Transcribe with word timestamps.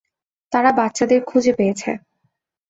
তারা 0.53 0.71
বাচ্চাদের 0.71 1.21
খুঁজে 1.25 1.53
পেয়েছে। 1.53 1.89